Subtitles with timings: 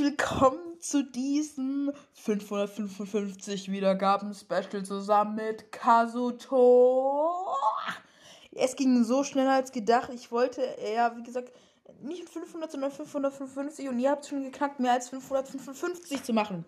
[0.00, 7.30] Willkommen zu diesem 555 Wiedergaben-Special zusammen mit Kazuto.
[8.52, 10.10] Es ging so schnell als gedacht.
[10.12, 10.62] Ich wollte
[10.94, 11.52] ja, wie gesagt,
[12.02, 16.64] nicht 500, sondern 555 und ihr habt schon geknackt, mehr als 555 zu machen.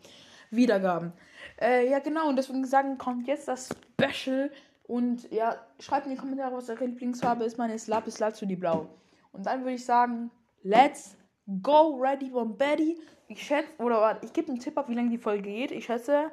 [0.50, 1.12] Wiedergaben.
[1.60, 3.70] Äh, ja, genau, und deswegen sagen, kommt jetzt das
[4.00, 4.52] Special.
[4.84, 7.58] Und ja, schreibt in die Kommentare, was eure Lieblingsfarbe ist.
[7.58, 8.88] Meine ist Lapis Lazuli Blau.
[9.32, 10.30] Und dann würde ich sagen,
[10.62, 11.16] let's
[11.62, 12.98] go, ready von Betty.
[13.28, 15.70] Ich schätze, oder warte, ich gebe einen Tipp ab, wie lange die Folge geht.
[15.72, 16.30] Ich schätze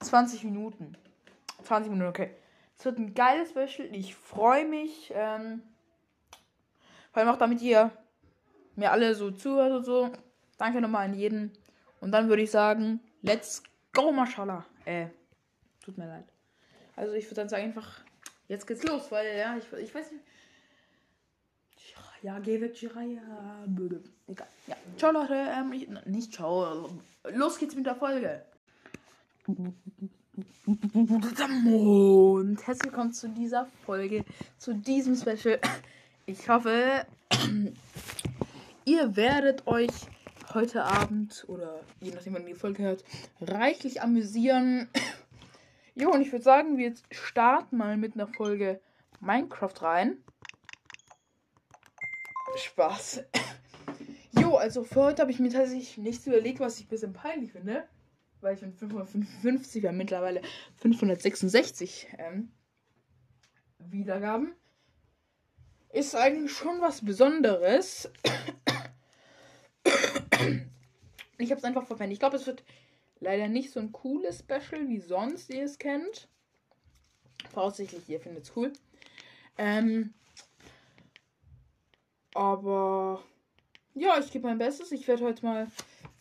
[0.00, 0.96] 20 Minuten.
[1.62, 2.30] 20 Minuten, okay.
[2.78, 3.88] Es wird ein geiles Special.
[3.92, 5.12] Ich freue mich.
[5.14, 5.62] Ähm,
[7.12, 7.90] vor allem auch damit ihr
[8.76, 10.10] mir alle so zuhört und so.
[10.56, 11.52] Danke nochmal an jeden.
[12.00, 14.64] Und dann würde ich sagen, let's go, Mashallah.
[14.84, 15.08] Äh,
[15.84, 16.24] tut mir leid.
[16.94, 18.00] Also ich würde dann sagen einfach,
[18.46, 20.24] jetzt geht's los, weil ja, ich, ich weiß nicht.
[22.22, 23.20] Ja, geh weg, Jiraya.
[24.26, 24.48] Egal.
[24.66, 24.74] Ja.
[24.96, 25.34] Ciao, Leute.
[25.34, 26.90] Ähm, ich, nicht ciao.
[27.32, 28.42] Los geht's mit der Folge.
[29.46, 29.76] Und
[32.66, 34.24] herzlich willkommen zu dieser Folge,
[34.58, 35.60] zu diesem Special.
[36.26, 37.06] Ich hoffe,
[38.84, 39.92] ihr werdet euch
[40.54, 43.04] heute Abend oder je nachdem, wann ihr die Folge hört,
[43.40, 44.88] reichlich amüsieren.
[45.94, 48.80] Jo, und ich würde sagen, wir starten mal mit einer Folge
[49.18, 50.18] Minecraft rein.
[52.58, 53.24] Spaß.
[54.32, 57.52] Jo, also für heute habe ich mir tatsächlich nichts überlegt, was ich ein bisschen peinlich
[57.52, 57.84] finde.
[58.40, 60.42] Weil ich bin 555, wir haben mittlerweile
[60.76, 62.52] 566 ähm,
[63.78, 64.54] Wiedergaben.
[65.90, 68.10] Ist eigentlich schon was Besonderes.
[71.38, 72.12] Ich habe es einfach verpennt.
[72.12, 72.64] Ich glaube, es wird
[73.20, 76.28] leider nicht so ein cooles Special wie sonst, ihr es kennt.
[77.52, 78.72] Voraussichtlich, ihr findet es cool.
[79.56, 80.14] Ähm,
[82.38, 83.20] aber
[83.94, 84.92] ja, ich gebe mein Bestes.
[84.92, 85.66] Ich werde heute mal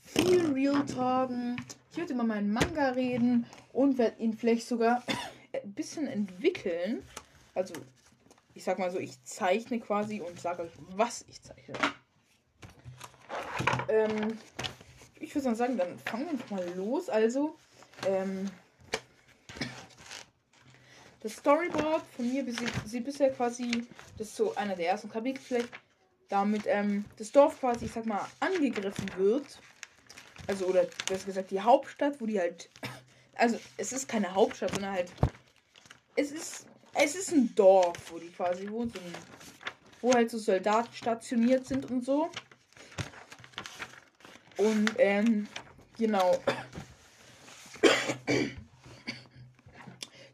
[0.02, 1.64] viel Real talken.
[1.92, 5.04] Ich werde über meinen Manga reden und werde ihn vielleicht sogar
[5.54, 7.04] ein bisschen entwickeln.
[7.54, 7.76] Also,
[8.56, 11.76] ich sag mal so, ich zeichne quasi und sage euch, was ich zeichne.
[13.88, 14.40] Ähm,
[15.20, 17.10] ich würde sagen, dann fangen wir einfach mal los.
[17.10, 17.56] Also,
[18.08, 18.50] ähm,
[21.22, 22.44] das Storyboard von mir
[22.86, 23.86] sieht bisher quasi,
[24.18, 25.70] das ist so einer der ersten Kapitel vielleicht,
[26.30, 29.60] damit ähm, das Dorf quasi, ich sag mal, angegriffen wird.
[30.48, 32.70] Also, oder besser gesagt, die Hauptstadt, wo die halt.
[33.40, 35.12] Also, es ist keine Hauptstadt, sondern halt.
[36.16, 36.66] Es ist.
[37.00, 38.96] Es ist ein Dorf, wo die quasi wohnt.
[38.96, 39.00] So
[40.02, 42.30] wo halt so Soldaten stationiert sind und so.
[44.58, 45.48] Und, ähm,
[45.98, 46.40] genau.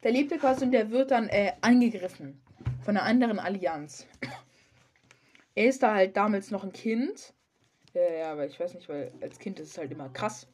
[0.03, 2.41] Der lebt quasi und der wird dann äh, angegriffen
[2.83, 4.05] von einer anderen Allianz.
[5.55, 7.33] Er ist da halt damals noch ein Kind.
[7.93, 10.47] Ja, ja, aber ich weiß nicht, weil als Kind ist es halt immer krass.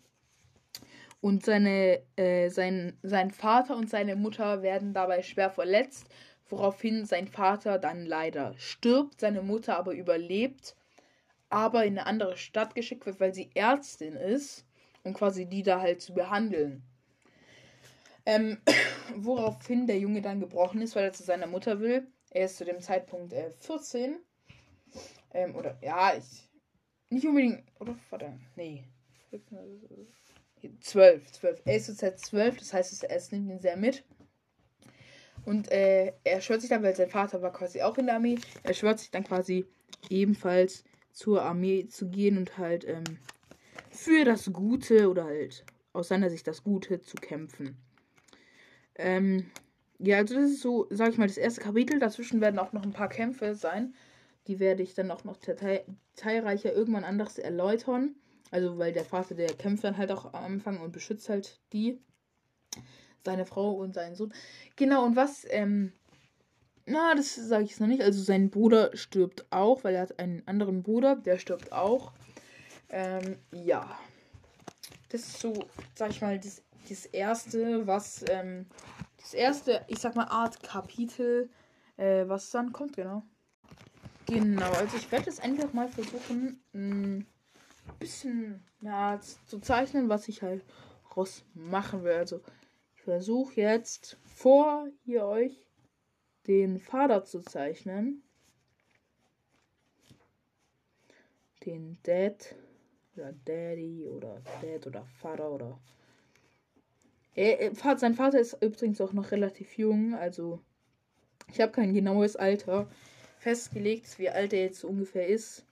[1.21, 6.07] Und seine, äh, sein, sein Vater und seine Mutter werden dabei schwer verletzt,
[6.47, 10.75] woraufhin sein Vater dann leider stirbt, seine Mutter aber überlebt,
[11.49, 14.65] aber in eine andere Stadt geschickt wird, weil sie Ärztin ist
[15.03, 16.83] und quasi die da halt zu behandeln.
[18.25, 18.59] Ähm,
[19.15, 22.07] woraufhin der Junge dann gebrochen ist, weil er zu seiner Mutter will.
[22.31, 24.19] Er ist zu dem Zeitpunkt äh, 14
[25.33, 26.49] ähm, oder, ja, ich.
[27.09, 27.63] Nicht unbedingt.
[27.79, 28.83] Oder, warte, nee.
[30.81, 31.61] 12, 12.
[31.65, 34.03] Er ist zurzeit 12, das heißt, es nimmt ihn sehr mit.
[35.45, 38.37] Und äh, er schwört sich dann, weil sein Vater war quasi auch in der Armee,
[38.63, 39.65] er schwört sich dann quasi
[40.09, 43.03] ebenfalls zur Armee zu gehen und halt ähm,
[43.89, 47.77] für das Gute oder halt aus seiner Sicht das Gute zu kämpfen.
[48.95, 49.49] Ähm,
[49.97, 51.99] ja, also das ist so, sag ich mal, das erste Kapitel.
[51.99, 53.93] Dazwischen werden auch noch ein paar Kämpfe sein.
[54.49, 58.15] Die werde ich dann auch noch detailreicher irgendwann anders erläutern.
[58.49, 62.01] Also, weil der Vater, der kämpft dann halt auch am Anfang und beschützt halt die.
[63.23, 64.33] Seine Frau und seinen Sohn.
[64.75, 65.93] Genau, und was, ähm,
[66.87, 68.01] na, das sage ich jetzt noch nicht.
[68.01, 72.11] Also, sein Bruder stirbt auch, weil er hat einen anderen Bruder, der stirbt auch.
[72.89, 73.99] Ähm, ja.
[75.09, 75.53] Das ist so,
[75.93, 78.65] sag ich mal, das, das erste, was, ähm,
[79.17, 81.51] das erste, ich sag mal, Art Kapitel,
[81.97, 83.21] äh, was dann kommt, genau.
[84.29, 87.25] Genau, also ich werde es einfach mal versuchen, ein
[87.97, 90.63] bisschen ja, zu zeichnen, was ich halt
[91.17, 92.13] raus machen will.
[92.13, 92.41] Also
[92.95, 95.65] ich versuche jetzt vor hier euch
[96.45, 98.21] den Vater zu zeichnen.
[101.65, 102.55] Den Dad
[103.15, 105.79] oder Daddy oder Dad oder Vater oder.
[107.33, 110.61] Er, sein Vater ist übrigens auch noch relativ jung, also
[111.47, 112.87] ich habe kein genaues Alter
[113.39, 115.65] festgelegt, wie alt er jetzt ungefähr ist.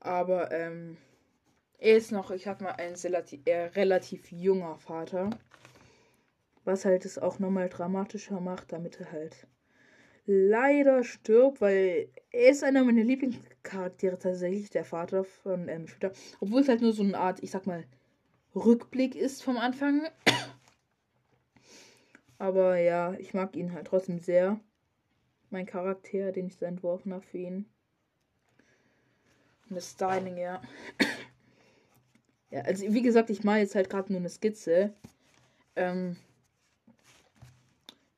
[0.00, 0.96] Aber, ähm,
[1.78, 5.30] Er ist noch, ich sag mal, ein relativ, eher relativ junger Vater.
[6.64, 9.46] Was halt es auch nochmal dramatischer macht, damit er halt
[10.26, 16.12] leider stirbt, weil er ist einer meiner Lieblingscharaktere tatsächlich, der Vater von ähm, Shooter.
[16.40, 17.84] Obwohl es halt nur so eine Art, ich sag mal,
[18.54, 20.02] Rückblick ist vom Anfang.
[22.38, 24.60] Aber ja, ich mag ihn halt trotzdem sehr.
[25.52, 27.66] Mein Charakter, den ich so entworfen habe für ihn.
[29.68, 30.60] Und das Styling, ja.
[32.50, 34.92] ja, also wie gesagt, ich mache jetzt halt gerade nur eine Skizze.
[35.76, 36.16] Ähm,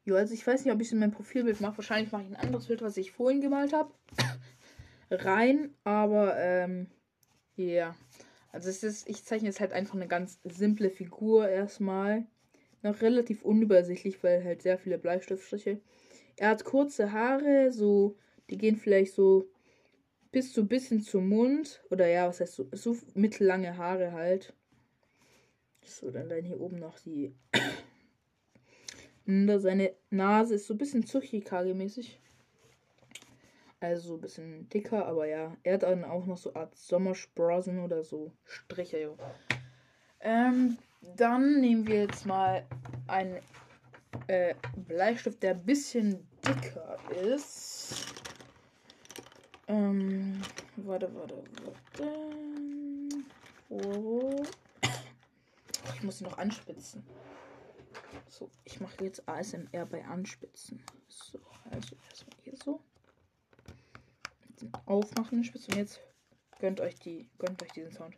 [0.05, 1.79] ja, also ich weiß nicht, ob ich es in mein Profilbild mache.
[1.79, 3.93] Wahrscheinlich mache ich ein anderes Bild, was ich vorhin gemalt habe.
[5.11, 6.89] rein, aber ähm,
[7.57, 7.65] ja.
[7.65, 7.97] Yeah.
[8.55, 12.25] Also es ist, ich zeichne jetzt halt einfach eine ganz simple Figur erstmal.
[12.83, 15.81] Noch relativ unübersichtlich, weil halt sehr viele Bleistiftstriche.
[16.37, 18.17] Er hat kurze Haare, so,
[18.51, 19.49] die gehen vielleicht so
[20.33, 21.83] bis so bisschen zum Mund.
[21.91, 24.53] Oder ja, was heißt so, so mittellange Haare halt.
[25.85, 27.35] So, dann, dann hier oben noch die
[29.27, 32.19] und seine Nase ist so ein bisschen Zuchikage-mäßig.
[33.81, 35.57] Also so ein bisschen dicker, aber ja.
[35.63, 39.01] Er hat dann auch noch so eine Art Sommersprossen oder so Striche.
[39.01, 39.17] Jo.
[40.21, 40.79] Ähm,
[41.17, 42.67] dann nehmen wir jetzt mal
[43.07, 43.41] einen
[44.27, 48.15] äh, Bleistift, der ein bisschen dicker ist.
[49.67, 50.41] Ähm,
[50.77, 52.13] warte, warte, warte.
[53.69, 54.43] Oh.
[55.95, 57.05] Ich muss ihn noch anspitzen.
[58.29, 60.83] So, ich mache jetzt ASMR bei Anspitzen.
[61.09, 61.41] So,
[61.71, 62.81] also erstmal hier so.
[64.87, 65.71] Aufmachen, Spitze.
[65.71, 66.01] Und jetzt
[66.59, 68.17] gönnt euch die, gönnt euch diesen Sound.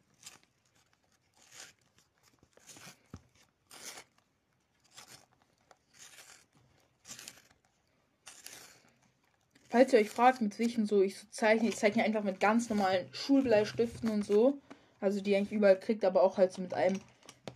[9.77, 12.71] Falls ihr euch fragt, mit welchen so ich so zeichne, ich zeichne einfach mit ganz
[12.71, 14.57] normalen Schulbleistiften und so.
[15.01, 16.99] Also die eigentlich überall kriegt, aber auch halt so mit einem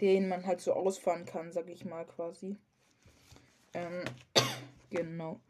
[0.02, 2.56] den man halt so ausfahren kann, sag ich mal quasi.
[3.72, 4.04] Ähm,
[4.90, 5.40] genau.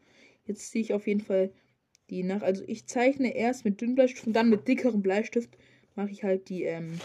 [0.45, 1.51] Jetzt ziehe ich auf jeden Fall
[2.09, 2.41] die nach.
[2.41, 5.49] Also ich zeichne erst mit dünnen Bleistift und dann mit dickerem Bleistift
[5.97, 7.01] mache ich halt die ähm,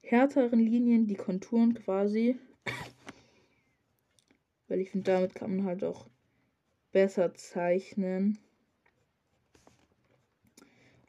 [0.00, 2.38] härteren Linien, die Konturen quasi.
[4.68, 6.06] Weil ich finde, damit kann man halt auch
[6.92, 8.38] besser zeichnen.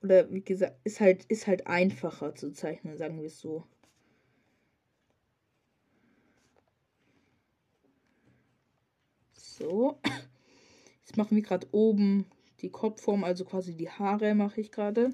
[0.03, 3.63] Oder wie gesagt, ist halt, ist halt einfacher zu zeichnen, sagen wir es so.
[9.33, 9.97] So.
[11.05, 12.25] Jetzt machen wir gerade oben
[12.59, 15.11] die Kopfform, also quasi die Haare mache ich gerade.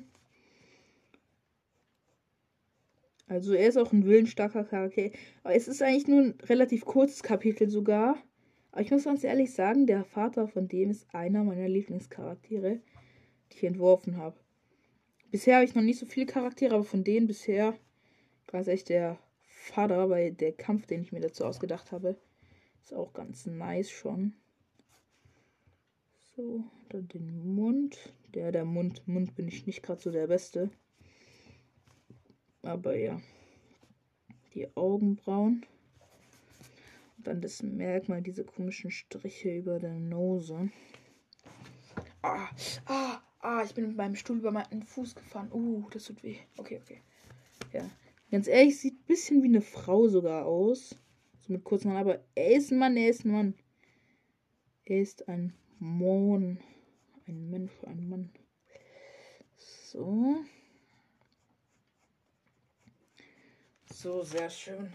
[3.27, 5.12] Also er ist auch ein willensstarker Charakter.
[5.44, 8.18] Aber es ist eigentlich nur ein relativ kurzes Kapitel sogar.
[8.71, 12.80] Aber ich muss ganz ehrlich sagen, der Vater von dem ist einer meiner Lieblingscharaktere,
[13.51, 14.36] die ich entworfen habe.
[15.31, 17.77] Bisher habe ich noch nicht so viele Charaktere, aber von denen bisher
[18.47, 22.17] war es echt der Vater, weil der Kampf, den ich mir dazu ausgedacht habe,
[22.81, 24.33] ist auch ganz nice schon.
[26.35, 28.13] So, dann den Mund.
[28.33, 30.71] Der, der Mund, Mund bin ich nicht gerade so der Beste.
[32.63, 33.21] Aber ja.
[34.55, 35.65] Die Augenbrauen.
[37.17, 40.71] Und dann das Merkmal, diese komischen Striche über der Nose.
[42.21, 42.49] Ah,
[42.85, 45.51] ah, ah, ich bin mit meinem Stuhl über meinen Fuß gefahren.
[45.51, 46.38] Uh, das tut weh.
[46.57, 47.01] Okay, okay.
[47.74, 47.89] Ja.
[48.31, 50.96] Ganz ehrlich, sieht ein bisschen wie eine Frau sogar aus
[51.48, 53.53] mit kurzen Haaren, aber er ist ein Mann, er ist ein Mann.
[54.86, 56.60] Er ist ein Mann.
[57.27, 58.29] Ein Mensch, ein Mann.
[59.58, 60.38] So.
[63.91, 64.93] So, sehr schön.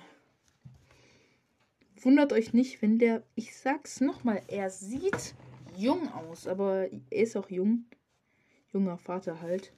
[2.00, 5.34] Wundert euch nicht, wenn der, ich sag's nochmal, er sieht
[5.76, 7.86] jung aus, aber er ist auch jung.
[8.74, 9.72] Junger Vater halt.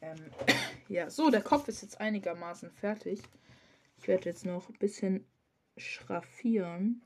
[0.00, 0.16] Ähm,
[0.88, 3.20] ja, so, der Kopf ist jetzt einigermaßen fertig.
[3.98, 5.26] Ich werde jetzt noch ein bisschen
[5.76, 7.02] schraffieren.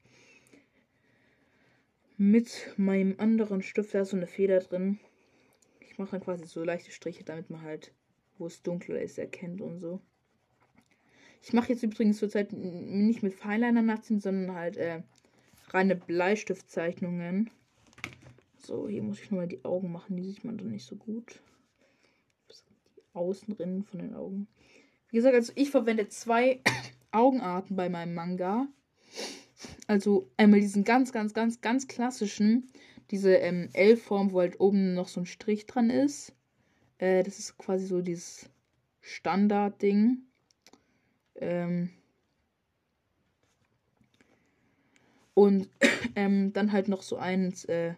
[2.17, 4.99] Mit meinem anderen Stift, da ist so eine Feder drin.
[5.81, 7.93] Ich mache dann quasi so leichte Striche, damit man halt,
[8.39, 10.01] wo es dunkler ist, erkennt und so.
[11.43, 15.03] Ich mache jetzt übrigens zurzeit nicht mit Fineliner nachziehen, sondern halt äh,
[15.69, 17.51] reine Bleistiftzeichnungen.
[18.69, 21.41] So, hier muss ich nochmal die Augen machen, die sieht man dann nicht so gut.
[22.51, 24.47] Die Außenrinnen von den Augen.
[25.09, 26.61] Wie gesagt, also ich verwende zwei
[27.11, 28.69] Augenarten bei meinem Manga.
[29.87, 32.71] Also einmal diesen ganz, ganz, ganz, ganz klassischen,
[33.11, 36.35] diese ähm, L-Form, wo halt oben noch so ein Strich dran ist.
[36.99, 38.51] Äh, das ist quasi so dieses
[39.01, 40.19] Standard-Ding.
[41.37, 41.89] Ähm
[45.33, 45.71] und
[46.17, 47.95] ähm, dann halt noch so eins, äh,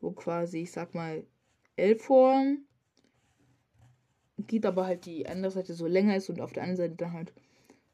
[0.00, 1.24] wo quasi, ich sag mal,
[1.76, 2.64] L-Form,
[4.46, 7.12] geht aber halt die andere Seite so länger ist und auf der anderen Seite dann
[7.12, 7.32] halt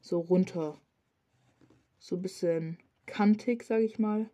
[0.01, 0.79] so runter.
[1.99, 4.29] So ein bisschen kantig, sag ich mal.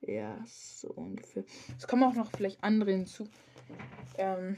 [0.00, 1.44] Ja, so ungefähr.
[1.78, 3.28] Es kommen auch noch vielleicht andere hinzu.
[4.18, 4.56] Ähm,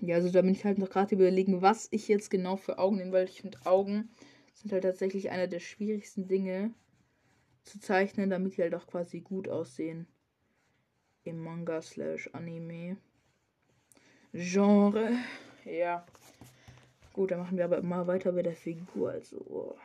[0.00, 2.98] ja, also da bin ich halt noch gerade überlegen, was ich jetzt genau für Augen
[2.98, 4.10] nehme, weil ich finde, Augen
[4.52, 6.74] sind halt tatsächlich einer der schwierigsten Dinge
[7.66, 10.06] zu zeichnen, damit die halt auch quasi gut aussehen.
[11.24, 12.96] Im Manga slash Anime.
[14.32, 15.10] Genre.
[15.64, 16.06] Ja.
[17.12, 19.10] Gut, dann machen wir aber immer weiter bei der Figur.
[19.10, 19.76] Also.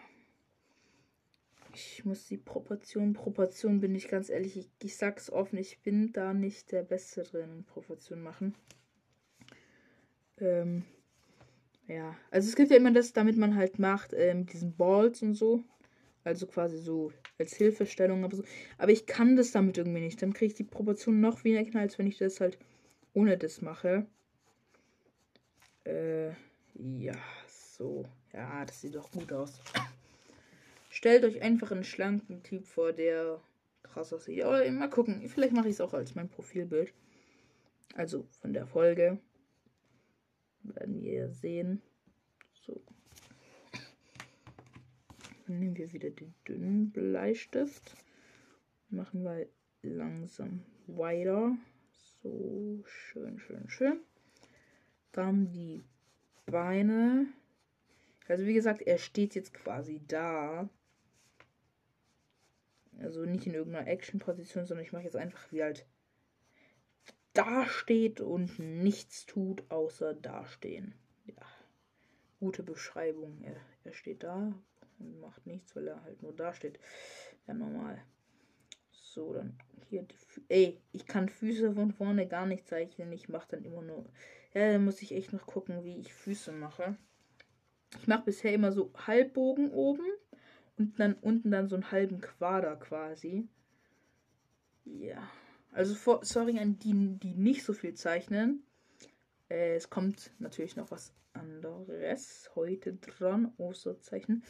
[1.73, 3.13] Ich muss die Proportion.
[3.13, 7.23] Proportion bin ich ganz ehrlich, ich, ich sag's offen, ich bin da nicht der Beste
[7.23, 8.55] drin, Proportion machen.
[10.37, 10.83] Ähm,
[11.87, 15.35] ja, also es gibt ja immer das, damit man halt macht, ähm, diesen Balls und
[15.35, 15.63] so.
[16.23, 17.11] Also quasi so
[17.41, 18.43] als Hilfestellung, aber so.
[18.77, 20.21] Aber ich kann das damit irgendwie nicht.
[20.21, 22.57] Dann kriege ich die Proportion noch weniger, als wenn ich das halt
[23.13, 24.05] ohne das mache.
[25.83, 26.29] Äh,
[26.75, 27.17] ja,
[27.47, 28.05] so.
[28.33, 29.59] Ja, das sieht doch gut aus.
[30.89, 33.41] Stellt euch einfach einen schlanken Typ vor, der
[33.83, 34.43] krass aussieht.
[34.43, 35.27] Aber mal gucken.
[35.27, 36.93] Vielleicht mache ich es auch als mein Profilbild.
[37.95, 39.19] Also von der Folge.
[40.63, 41.81] Werden wir sehen.
[42.65, 42.81] So.
[45.59, 47.95] Nehmen wir wieder den dünnen Bleistift.
[48.89, 49.47] Machen wir
[49.81, 51.55] langsam weiter.
[52.21, 53.99] So, schön, schön, schön.
[55.11, 55.83] Dann die
[56.45, 57.27] Beine.
[58.27, 60.69] Also wie gesagt, er steht jetzt quasi da.
[62.99, 65.85] Also nicht in irgendeiner Action-Position, sondern ich mache jetzt einfach wie halt
[67.33, 70.93] da steht und nichts tut, außer dastehen.
[71.25, 71.41] Ja.
[72.39, 73.41] Gute Beschreibung.
[73.41, 74.53] Er, er steht da
[75.01, 76.79] und macht nichts, weil er halt nur da steht.
[77.47, 78.01] Ja, normal.
[78.91, 79.57] So, dann
[79.89, 83.11] hier die Fü Ey, ich kann Füße von vorne gar nicht zeichnen.
[83.11, 84.05] Ich mache dann immer nur.
[84.53, 86.97] Ja, dann muss ich echt noch gucken, wie ich Füße mache.
[87.99, 90.05] Ich mache bisher immer so Halbbogen oben
[90.77, 93.47] und dann unten dann so einen halben Quader quasi.
[94.85, 95.29] Ja.
[95.73, 98.63] Also for, sorry an die, die nicht so viel zeichnen.
[99.49, 104.43] Äh, es kommt natürlich noch was anderes heute dran, Osterzeichen.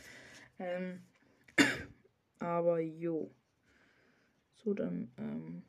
[0.60, 1.04] Ähm,
[2.40, 3.32] aber jo.
[4.56, 5.64] So, dann ähm,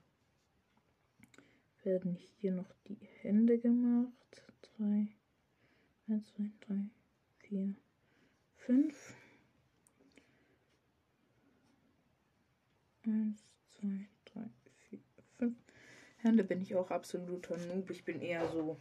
[1.83, 4.13] werden hier noch die Hände gemacht.
[4.79, 5.09] 3,
[6.09, 6.75] 1, 2, 3,
[7.49, 7.75] 4,
[8.57, 9.15] 5.
[13.05, 13.45] 1,
[13.81, 14.41] 2, 3,
[14.91, 14.99] 4,
[15.39, 15.57] 5.
[16.19, 17.91] Hände bin ich auch absoluter Noob.
[17.91, 18.77] Ich bin eher so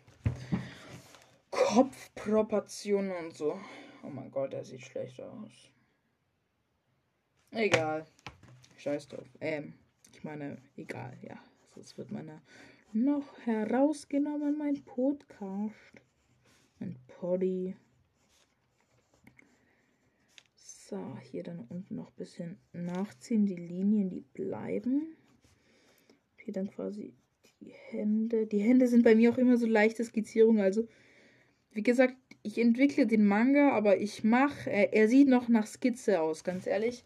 [1.49, 3.59] Kopfproportionen und so.
[4.03, 5.71] Oh mein Gott, der sieht schlecht aus.
[7.51, 8.05] Egal.
[8.77, 9.27] Scheiß drauf.
[9.41, 9.73] Ähm,
[10.13, 11.37] ich meine, egal, ja.
[11.75, 12.41] Sonst wird meine
[12.93, 16.01] noch herausgenommen, mein Podcast.
[16.79, 17.75] Mein Poddy.
[20.55, 23.45] So, hier dann unten noch ein bisschen nachziehen.
[23.45, 25.15] Die Linien, die bleiben.
[26.37, 27.13] Hier dann quasi
[27.59, 28.47] die Hände.
[28.47, 30.59] Die Hände sind bei mir auch immer so leichte Skizzierung.
[30.59, 30.87] Also,
[31.71, 34.69] wie gesagt, ich entwickle den Manga, aber ich mache.
[34.69, 37.05] Er, er sieht noch nach Skizze aus, ganz ehrlich.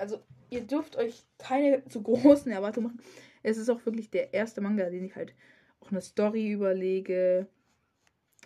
[0.00, 3.02] Also, ihr dürft euch keine zu großen Erwartungen machen.
[3.42, 5.34] Es ist auch wirklich der erste Manga, den ich halt
[5.80, 7.46] auch eine Story überlege.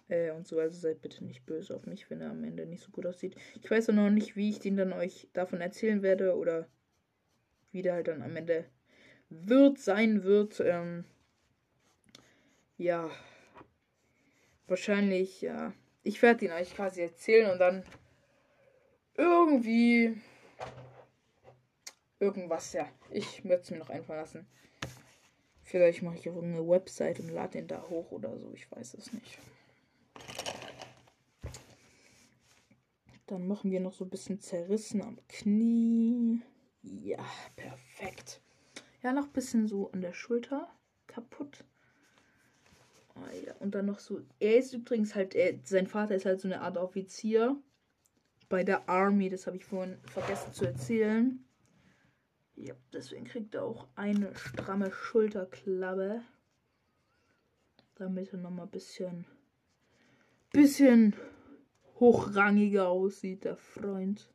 [0.08, 2.82] Äh, und so, also seid bitte nicht böse auf mich, wenn er am Ende nicht
[2.82, 3.36] so gut aussieht.
[3.62, 6.68] Ich weiß auch noch nicht, wie ich den dann euch davon erzählen werde oder
[7.72, 8.64] wie der halt dann am Ende
[9.30, 10.60] wird, sein wird.
[10.60, 11.04] Ähm,
[12.76, 13.10] ja,
[14.66, 15.72] wahrscheinlich, ja.
[16.02, 17.82] Ich werde ihn euch quasi erzählen und dann
[19.16, 20.16] irgendwie
[22.18, 22.88] irgendwas, ja.
[23.10, 24.46] Ich würde es mir noch einfallen lassen.
[25.62, 28.52] Vielleicht mache ich auch eine Website und lade den da hoch oder so.
[28.54, 29.38] Ich weiß es nicht.
[33.26, 36.42] Dann machen wir noch so ein bisschen zerrissen am Knie.
[36.82, 37.24] Ja,
[37.56, 38.42] perfekt.
[39.02, 40.68] Ja, noch ein bisschen so an der Schulter
[41.06, 41.64] kaputt.
[43.14, 43.54] Ah, ja.
[43.60, 44.20] Und dann noch so.
[44.40, 45.34] Er ist übrigens halt.
[45.34, 47.56] Er, sein Vater ist halt so eine Art Offizier
[48.48, 49.30] bei der Army.
[49.30, 51.43] Das habe ich vorhin vergessen zu erzählen.
[52.56, 56.22] Ja, deswegen kriegt er auch eine stramme Schulterklappe.
[57.96, 59.26] Damit er nochmal ein bisschen.
[60.52, 61.14] Bisschen
[61.98, 64.30] hochrangiger aussieht, der Freund.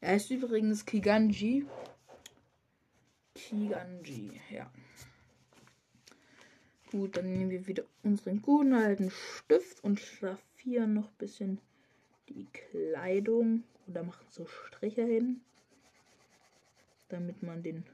[0.00, 1.66] Er ist übrigens Kiganji.
[3.34, 4.70] Kiganji, ja.
[6.90, 9.98] Gut, dann nehmen wir wieder unseren guten alten Stift und
[10.66, 11.60] schraffieren noch ein bisschen
[12.28, 13.62] die Kleidung.
[13.86, 15.40] Oder machen so Striche hin.
[17.08, 17.84] damit man den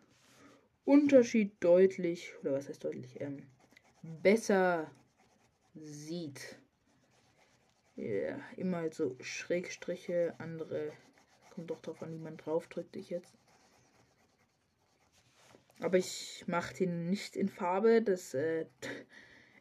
[0.87, 3.47] Unterschied deutlich, oder was heißt deutlich, ähm,
[4.23, 4.91] besser
[5.75, 6.59] sieht.
[7.95, 10.93] Ja, immer halt so Schrägstriche, andere.
[11.51, 13.35] Kommt doch darauf an, wie man drauf drückt ich jetzt.
[15.81, 18.01] Aber ich mache den nicht in Farbe.
[18.01, 18.65] Das, äh,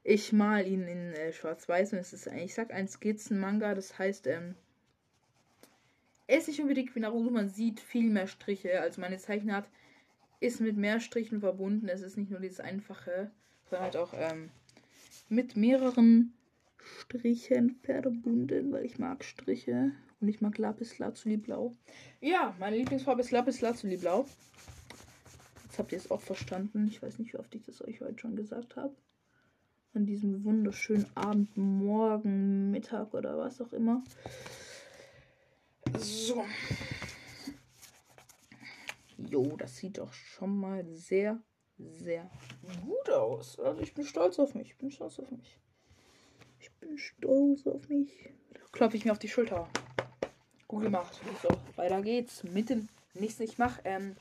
[0.04, 1.94] ich mal ihn in äh, Schwarz-Weiß.
[1.94, 3.76] Und es ist, ich sag ein Skizzen-Manga.
[3.76, 4.56] Das heißt, ähm,
[6.28, 7.30] er ist nicht unbedingt wie Naruto.
[7.30, 8.82] Man sieht viel mehr Striche.
[8.82, 9.68] Also meine Zeichenart
[10.40, 11.88] ist mit mehr Strichen verbunden.
[11.88, 13.32] Es ist nicht nur dieses einfache,
[13.70, 14.50] sondern halt auch ähm,
[15.30, 16.34] mit mehreren
[17.00, 21.76] Strichen verbunden, weil ich mag Striche und ich mag Lapis Lazuli Blau.
[22.22, 24.26] Ja, meine Lieblingsfarbe ist Lapis Lazuli Blau.
[25.66, 26.88] Jetzt habt ihr es auch verstanden.
[26.88, 28.96] Ich weiß nicht, wie oft ich das euch heute schon gesagt habe.
[29.94, 34.04] An diesem wunderschönen Abend, Morgen, Mittag oder was auch immer.
[35.98, 36.46] So.
[39.18, 41.42] Jo, das sieht doch schon mal sehr,
[41.78, 42.30] sehr
[42.86, 43.60] gut aus.
[43.60, 44.70] Also ich bin stolz auf mich.
[44.70, 45.60] Ich bin stolz auf mich.
[46.60, 48.30] Ich bin stolz auf mich.
[48.72, 49.68] Klopfe ich mir auf die Schulter.
[50.68, 51.20] Gut gemacht.
[51.44, 52.44] So, weiter geht's.
[52.46, 53.44] Mit dem nächsten.
[53.44, 54.16] Ich mache ähm,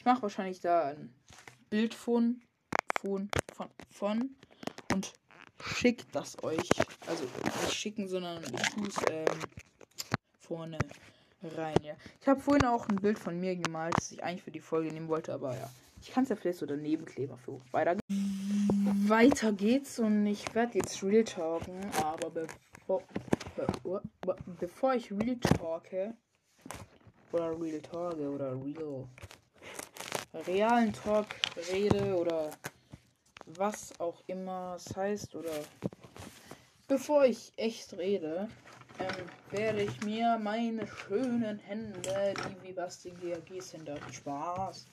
[0.00, 1.12] ich mache wahrscheinlich da ein
[1.68, 2.40] Bild von,
[2.98, 4.36] von, von, von
[5.62, 6.68] schickt das euch.
[7.06, 9.26] Also nicht schicken, sondern ich tue es ähm,
[10.40, 10.78] vorne
[11.56, 11.76] rein.
[11.82, 11.94] Ja.
[12.20, 14.92] Ich habe vorhin auch ein Bild von mir gemalt, das ich eigentlich für die Folge
[14.92, 15.70] nehmen wollte, aber ja.
[16.02, 17.36] Ich kann es ja vielleicht so daneben kleben.
[17.36, 23.02] Für weiter, weiter geht's und ich werde jetzt Real talken, aber bevor,
[23.54, 26.14] be bevor ich Real talke,
[27.32, 29.06] oder Real talke, oder Real
[30.46, 31.26] realen Talk
[31.72, 32.50] rede oder
[33.56, 35.52] was auch immer es heißt oder
[36.88, 38.48] bevor ich echt rede,
[38.98, 44.90] ähm, werde ich mir meine schönen Hände, die wie Basti GAGs sind, Spaß,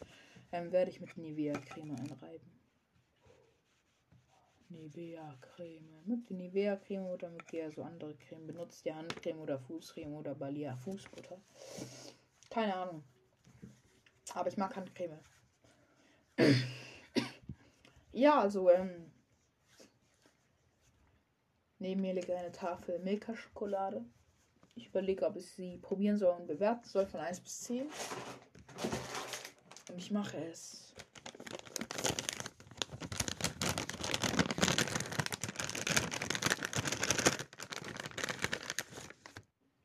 [0.52, 2.58] ähm, werde ich mit Nivea-Creme einreiben.
[4.70, 6.04] Nivea-Creme.
[6.06, 10.36] Mit der Nivea-Creme oder mit der so andere Creme benutzt, ihr Handcreme oder Fußcreme oder
[10.36, 11.38] Balia Fußbutter.
[12.50, 13.04] Keine Ahnung.
[14.34, 15.20] Aber ich mag Handcreme.
[18.18, 19.12] Ja, also, ähm.
[21.80, 24.04] Neben mir liegt eine Tafel Milka-Schokolade.
[24.76, 27.88] Ich überlege, ob ich sie probieren soll und bewerten soll von 1 bis 10.
[29.90, 30.94] Und ich mache es.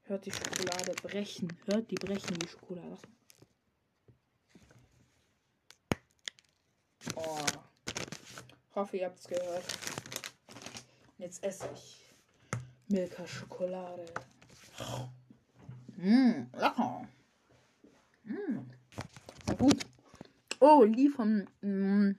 [0.05, 1.49] Hört die Schokolade brechen.
[1.67, 2.99] Hört die brechen, die Schokolade.
[8.75, 9.65] Hoffe, ihr habt es gehört.
[11.19, 12.15] Und jetzt esse ich
[12.89, 14.05] Milka Schokolade.
[15.97, 17.07] Mmm, lecker.
[18.25, 18.71] Mmm.
[19.59, 19.87] Gut.
[20.61, 22.17] Oh, Lee von mm,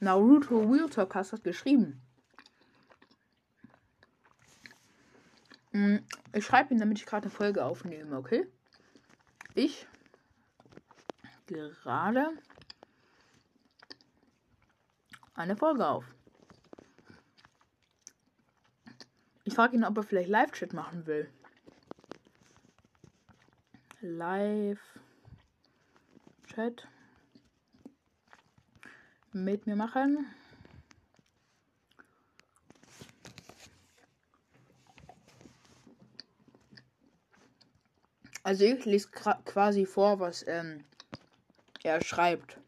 [0.00, 2.00] Naruto Real Talk das geschrieben.
[5.72, 5.96] Mm,
[6.32, 8.46] ich schreibe ihn, damit ich gerade eine Folge aufnehme, okay?
[9.54, 9.86] Ich
[11.46, 12.30] gerade
[15.38, 16.04] eine Folge auf.
[19.44, 21.30] Ich frage ihn, ob er vielleicht Live-Chat machen will.
[24.00, 24.88] Live-Chat
[29.32, 30.26] mit mir machen.
[38.42, 40.84] Also ich lese quasi vor, was ähm,
[41.82, 42.58] er schreibt.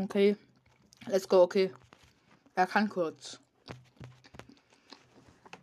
[0.00, 0.34] Okay.
[1.08, 1.70] Let's go, okay.
[2.54, 3.38] Er kann kurz.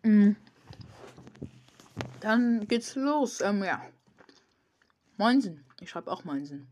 [0.04, 0.36] Mhm.
[2.20, 3.42] Dann geht's los.
[3.42, 3.84] Ähm, ja.
[5.18, 5.66] Moinsen.
[5.80, 6.68] Ich schreibe auch Moinsen.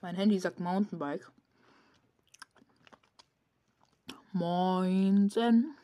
[0.00, 1.30] Mein Handy sagt Mountainbike.
[4.32, 5.76] Moinsen.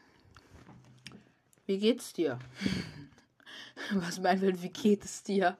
[1.67, 2.41] Wie geht's dir?
[3.93, 5.57] Was meint wie geht es dir?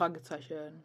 [0.00, 0.82] Fragezeichen.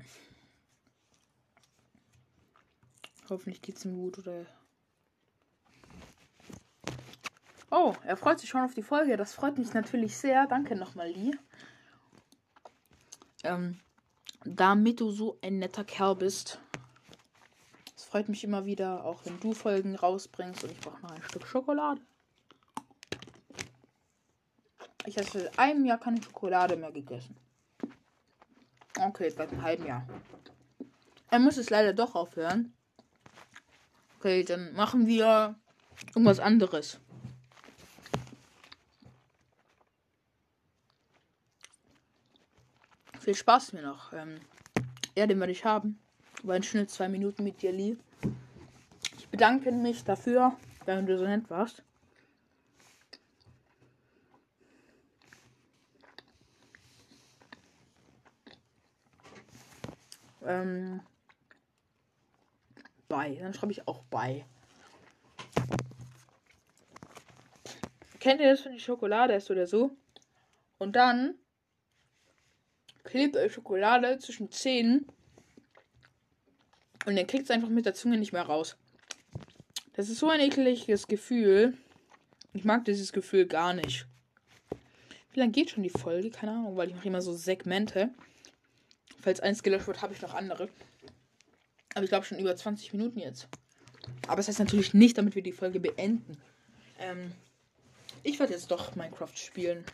[3.31, 4.45] Hoffentlich geht's ihm gut oder.
[7.71, 9.17] Oh, er freut sich schon auf die Folge.
[9.17, 10.47] Das freut mich natürlich sehr.
[10.47, 11.31] Danke nochmal, Lee.
[13.43, 13.81] Ähm,
[14.45, 16.61] damit du so ein netter Kerl bist,
[18.13, 21.47] freut mich immer wieder, auch wenn du Folgen rausbringst und ich brauche noch ein Stück
[21.47, 22.03] Schokolade.
[25.07, 27.35] Ich habe seit einem Jahr keine Schokolade mehr gegessen.
[29.01, 30.07] Okay, seit einem halben Jahr.
[31.31, 32.75] Er muss es leider doch aufhören.
[34.19, 35.59] Okay, dann machen wir
[36.09, 37.01] irgendwas anderes.
[43.21, 44.13] Viel Spaß mir noch.
[44.13, 44.39] Ähm,
[45.17, 45.99] ja, den werde ich haben.
[46.45, 47.97] War ein schöne zwei Minuten mit dir, Lee.
[49.17, 51.85] Ich bedanke mich dafür, wenn du so nett warst.
[60.45, 61.01] Ähm,
[63.09, 63.37] bei.
[63.37, 64.45] Dann schreibe ich auch bei.
[68.19, 69.97] Kennt ihr das, wenn die Schokolade ist oder so?
[70.79, 71.37] Und dann
[73.05, 75.07] klebt euch Schokolade zwischen Zähnen
[77.07, 78.77] und dann kriegt es einfach mit der Zunge nicht mehr raus.
[79.95, 81.77] Das ist so ein ekliges Gefühl.
[82.55, 84.07] Ich mag dieses Gefühl gar nicht.
[85.33, 86.31] Wie lange geht schon die Folge?
[86.31, 88.11] Keine Ahnung, weil ich mache immer so Segmente.
[89.21, 90.69] Falls eins gelöscht wird, habe ich noch andere.
[91.95, 93.49] Aber ich glaube schon über 20 Minuten jetzt.
[94.27, 96.37] Aber es das heißt natürlich nicht, damit wir die Folge beenden.
[96.99, 97.33] Ähm,
[98.23, 99.85] ich werde jetzt doch Minecraft spielen.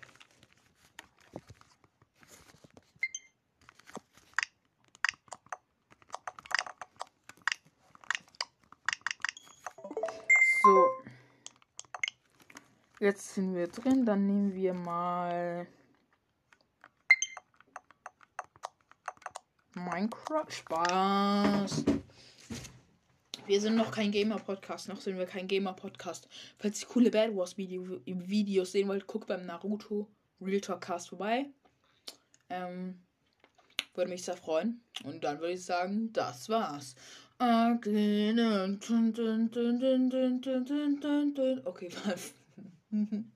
[10.63, 10.89] So.
[13.01, 14.05] Jetzt sind wir drin.
[14.05, 15.69] Dann nehmen wir mal
[19.75, 20.51] Minecraft.
[20.51, 21.85] Spaß.
[23.47, 24.89] Wir sind noch kein Gamer-Podcast.
[24.89, 26.29] Noch sind wir kein Gamer-Podcast.
[26.59, 30.09] Falls ihr coole Bad Wars -Video Videos sehen wollt, guckt beim Naruto
[30.41, 31.47] Real Talk Cast vorbei.
[32.51, 33.01] Ähm,
[33.95, 34.83] würde mich sehr freuen.
[35.05, 36.97] Und dann würde ich sagen, das war's.
[41.65, 42.35] Okay, was?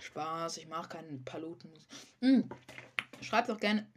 [0.00, 1.72] Spaß, ich mache keinen Paluten.
[2.20, 2.48] Hm.
[3.20, 3.90] Schreibt doch gerne.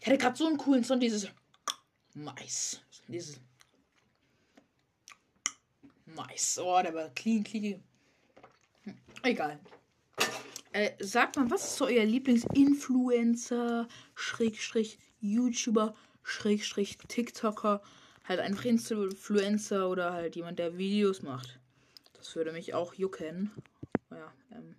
[0.00, 1.28] Ich hatte gerade so einen coolen Sound, dieses
[2.14, 2.80] Mais.
[3.08, 3.40] Dieses
[6.04, 6.58] Mais.
[6.58, 7.82] Oh, der war clean, clean.
[8.82, 8.98] Hm.
[9.22, 9.60] Egal.
[10.72, 15.94] Äh, sagt mal, was ist so euer Lieblingsinfluencer, Schrägstrich, YouTuber,
[16.24, 17.82] Schrägstrich, TikToker?
[18.24, 21.60] Halt einfach Influencer oder halt jemand, der Videos macht.
[22.14, 23.50] Das würde mich auch jucken.
[24.10, 24.76] Ja, ähm.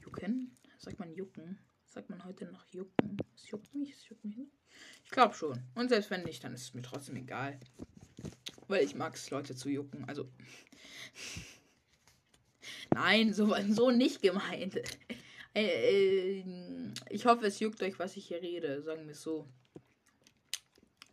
[0.00, 0.56] Jucken?
[0.78, 1.58] Sagt man jucken?
[1.86, 3.16] Sagt man heute noch jucken?
[3.34, 4.52] Es juckt mich, es juckt mich nicht.
[5.04, 5.62] Ich glaube schon.
[5.74, 7.58] Und selbst wenn nicht, dann ist es mir trotzdem egal.
[8.68, 10.04] Weil ich mag es, Leute zu jucken.
[10.06, 10.30] Also.
[12.94, 14.80] Nein, so, so nicht gemeint.
[15.54, 16.44] Äh, äh,
[17.08, 19.48] ich hoffe, es juckt euch, was ich hier rede, sagen wir es so.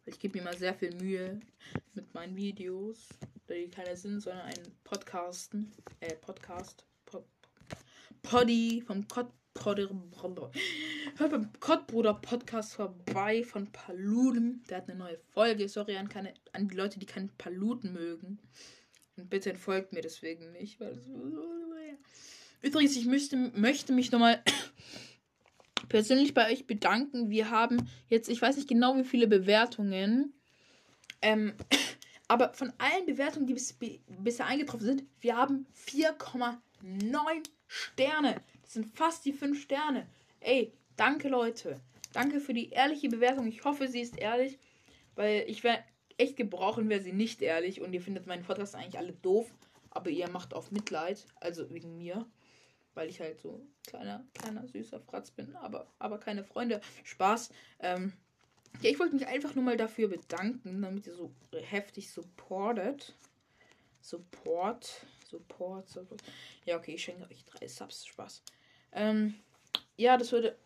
[0.07, 1.39] Ich gebe mir mal sehr viel Mühe
[1.95, 3.09] mit meinen Videos,
[3.49, 5.71] die keine sind, sondern ein Podcasten.
[5.99, 6.85] Äh, Podcast.
[7.05, 7.25] Pod,
[8.21, 9.31] Poddy vom Kod,
[11.17, 14.63] Hört beim Kottbruder Podcast vorbei von Paluten.
[14.69, 15.67] Der hat eine neue Folge.
[15.67, 18.37] Sorry an, keine, an die Leute, die keinen Paluten mögen.
[19.17, 21.07] Und bitte entfolgt mir deswegen nicht, weil es
[22.61, 24.41] Übrigens, ich möchte, möchte mich nochmal
[25.95, 27.29] persönlich bei euch bedanken.
[27.29, 30.33] Wir haben jetzt, ich weiß nicht genau wie viele Bewertungen,
[31.21, 31.53] ähm,
[32.27, 33.77] aber von allen Bewertungen, die bis,
[34.19, 36.57] bisher eingetroffen sind, wir haben 4,9
[37.67, 38.41] Sterne.
[38.61, 40.05] Das sind fast die 5 Sterne.
[40.41, 41.79] Ey, danke Leute.
[42.11, 43.47] Danke für die ehrliche Bewertung.
[43.47, 44.59] Ich hoffe, sie ist ehrlich,
[45.15, 45.79] weil ich wäre
[46.17, 47.79] echt gebrauchen, wäre sie nicht ehrlich.
[47.79, 49.49] Und ihr findet meinen Podcast eigentlich alle doof,
[49.91, 52.25] aber ihr macht auf Mitleid, also wegen mir
[52.95, 56.81] weil ich halt so kleiner, kleiner, süßer Fratz bin, aber, aber keine Freunde.
[57.03, 57.51] Spaß.
[57.79, 58.13] Ähm,
[58.81, 63.13] ja, ich wollte mich einfach nur mal dafür bedanken, damit ihr so heftig supportet.
[64.01, 65.05] Support.
[65.29, 65.89] Support.
[65.89, 66.23] Support.
[66.65, 68.05] Ja, okay, ich schenke euch drei Subs.
[68.05, 68.43] Spaß.
[68.93, 69.35] Ähm,
[69.97, 70.57] ja, das würde.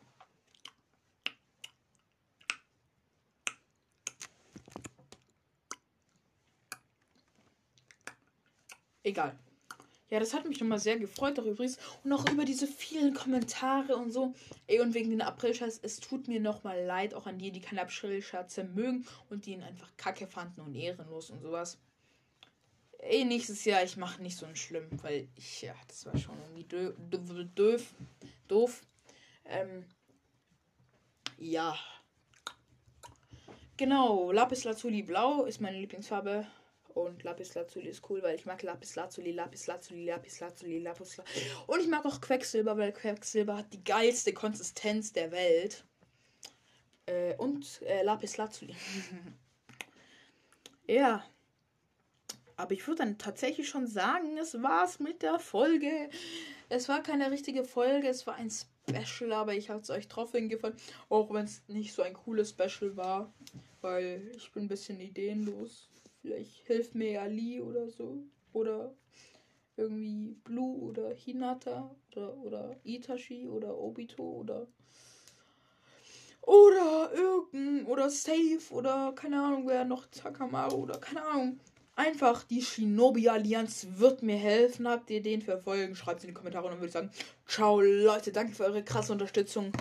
[9.03, 9.37] Egal.
[10.09, 11.77] Ja, das hat mich nochmal sehr gefreut, auch übrigens.
[12.03, 14.33] Und auch über diese vielen Kommentare und so.
[14.67, 17.81] Ey, und wegen den Aprilscherz, es tut mir nochmal leid, auch an die, die keine
[17.81, 21.77] Aprilscherze mögen und die ihn einfach kacke fanden und ehrenlos und sowas.
[22.97, 26.35] Ey, nächstes Jahr, ich mache nicht so ein schlimm, weil ich, ja, das war schon
[26.41, 26.93] irgendwie doof.
[27.55, 27.93] doof,
[28.47, 28.81] doof.
[29.45, 29.85] Ähm,
[31.37, 31.77] ja.
[33.77, 36.45] Genau, Lapis Lazuli Blau ist meine Lieblingsfarbe.
[36.99, 41.15] Und Lapis Lazuli ist cool, weil ich mag Lapis Lazuli, Lapis Lazuli, Lapis Lazuli, Lapis
[41.15, 41.45] Lazuli.
[41.67, 45.85] Und ich mag auch Quecksilber, weil Quecksilber hat die geilste Konsistenz der Welt.
[47.05, 48.75] Äh, und äh, Lapis Lazuli.
[50.87, 51.23] ja.
[52.57, 56.09] Aber ich würde dann tatsächlich schon sagen, es war's mit der Folge.
[56.67, 60.33] Es war keine richtige Folge, es war ein Special, aber ich habe es euch drauf
[60.33, 60.75] hingefallen.
[61.07, 63.33] Auch wenn es nicht so ein cooles Special war.
[63.79, 65.87] Weil ich bin ein bisschen ideenlos.
[66.21, 68.23] Vielleicht hilft mir Lee oder so.
[68.53, 68.93] Oder
[69.79, 74.67] irgendwie Blue oder Hinata oder, oder Itachi oder Obito oder
[76.41, 81.59] oder irgendein oder Safe oder keine Ahnung wer noch Takamaru oder keine Ahnung.
[81.95, 84.87] Einfach die Shinobi-Allianz wird mir helfen.
[84.87, 85.95] Habt ihr den verfolgen?
[85.95, 87.11] Schreibt es in die Kommentare und dann würde ich sagen,
[87.45, 89.73] ciao Leute, danke für eure krasse Unterstützung.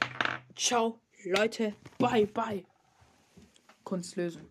[0.56, 2.64] Ciao Leute, bye bye.
[3.84, 4.42] Kunstlösung.